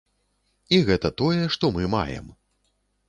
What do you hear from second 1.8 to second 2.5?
маем.